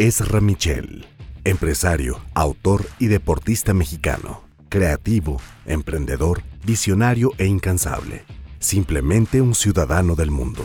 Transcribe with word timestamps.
Ezra 0.00 0.40
Michel, 0.40 1.04
empresario, 1.44 2.22
autor 2.32 2.86
y 2.98 3.08
deportista 3.08 3.74
mexicano, 3.74 4.40
creativo, 4.70 5.42
emprendedor, 5.66 6.42
visionario 6.64 7.32
e 7.36 7.44
incansable, 7.44 8.24
simplemente 8.60 9.42
un 9.42 9.54
ciudadano 9.54 10.14
del 10.14 10.30
mundo. 10.30 10.62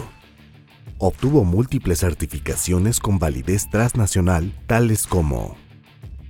Obtuvo 1.00 1.44
múltiples 1.44 2.00
certificaciones 2.00 3.02
con 3.02 3.20
validez 3.20 3.70
transnacional 3.70 4.54
tales 4.68 5.06
como 5.06 5.58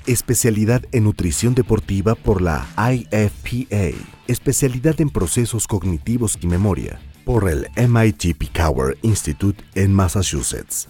especialidad 0.08 0.84
en 0.91 1.03
nutrición 1.03 1.53
deportiva 1.53 2.16
por 2.16 2.41
la 2.41 2.66
IFPA, 2.76 3.95
especialidad 4.26 4.99
en 4.99 5.12
procesos 5.12 5.67
cognitivos 5.67 6.40
y 6.41 6.48
memoria 6.48 6.99
por 7.23 7.49
el 7.49 7.67
MIT 7.76 8.35
Picower 8.35 8.98
Institute 9.03 9.63
en 9.76 9.94
Massachusetts, 9.94 10.88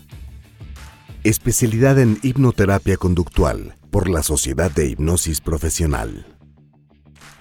especialidad 1.25 1.97
en 1.97 2.19
hipnoterapia 2.21 2.97
conductual 2.97 3.73
por 3.89 4.07
la 4.07 4.21
Sociedad 4.21 4.69
de 4.69 4.89
Hipnosis 4.89 5.41
Profesional, 5.41 6.37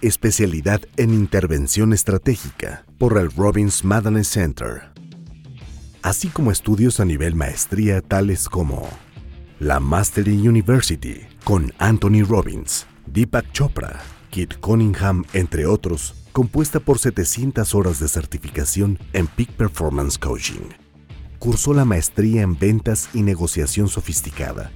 especialidad 0.00 0.80
en 0.96 1.12
intervención 1.12 1.92
estratégica 1.92 2.86
por 2.96 3.18
el 3.18 3.30
Robbins 3.30 3.84
Madness 3.84 4.28
Center, 4.28 4.84
así 6.00 6.28
como 6.28 6.50
estudios 6.50 6.98
a 6.98 7.04
nivel 7.04 7.34
maestría 7.34 8.00
tales 8.00 8.48
como 8.48 8.88
la 9.60 9.80
Mastery 9.80 10.48
University 10.48 11.20
con 11.44 11.70
Anthony 11.76 12.24
Robbins, 12.26 12.86
Deepak 13.04 13.52
Chopra, 13.52 14.00
Kit 14.30 14.54
Cunningham, 14.60 15.26
entre 15.34 15.66
otros, 15.66 16.14
compuesta 16.32 16.80
por 16.80 16.98
700 16.98 17.74
horas 17.74 18.00
de 18.00 18.08
certificación 18.08 18.98
en 19.12 19.26
Peak 19.26 19.52
Performance 19.52 20.16
Coaching. 20.16 20.83
Cursó 21.44 21.74
la 21.74 21.84
maestría 21.84 22.40
en 22.40 22.58
ventas 22.58 23.10
y 23.12 23.20
negociación 23.20 23.88
sofisticada. 23.88 24.72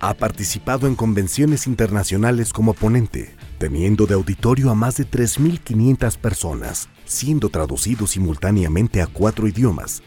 Ha 0.00 0.14
participado 0.14 0.88
en 0.88 0.96
convenciones 0.96 1.68
internacionales 1.68 2.52
como 2.52 2.74
ponente, 2.74 3.36
teniendo 3.58 4.06
de 4.06 4.14
auditorio 4.14 4.70
a 4.70 4.74
más 4.74 4.96
de 4.96 5.08
3.500 5.08 6.18
personas, 6.18 6.88
siendo 7.04 7.50
traducido 7.50 8.08
simultáneamente 8.08 9.00
a 9.00 9.06
cuatro 9.06 9.46
idiomas, 9.46 10.02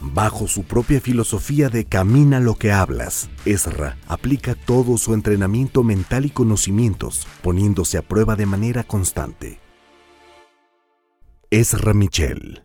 Bajo 0.00 0.46
su 0.46 0.62
propia 0.62 1.00
filosofía 1.00 1.68
de 1.68 1.84
camina 1.84 2.38
lo 2.38 2.54
que 2.54 2.70
hablas, 2.70 3.28
Ezra 3.44 3.98
aplica 4.06 4.54
todo 4.54 4.98
su 4.98 5.14
entrenamiento 5.14 5.82
mental 5.82 6.26
y 6.26 6.30
conocimientos, 6.30 7.26
poniéndose 7.42 7.98
a 7.98 8.02
prueba 8.02 8.36
de 8.36 8.46
manera 8.46 8.84
constante. 8.84 9.58
Ezra 11.50 11.92
Michel 11.92 12.62